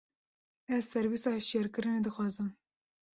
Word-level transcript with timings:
Ez 0.75 0.83
servîsa 0.93 1.29
hişyarkirinê 1.37 1.99
dixwazim. 2.05 2.49